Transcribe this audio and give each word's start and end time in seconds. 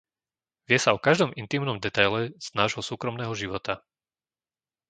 Vie 0.71 0.79
sa 0.83 0.91
o 0.97 0.97
každom 1.07 1.29
intímnom 1.43 1.77
detaile 1.85 2.21
z 2.41 2.47
nášho 2.59 2.81
súkromného 2.89 3.33
života. 3.41 3.73